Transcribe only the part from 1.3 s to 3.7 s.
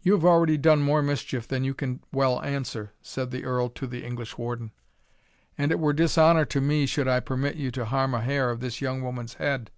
than you can well answer," said the Earl